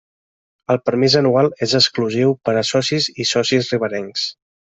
[0.75, 4.27] El permís anual és exclusiu per a socis i socis riberencs.